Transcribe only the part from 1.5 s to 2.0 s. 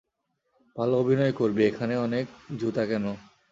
এখানে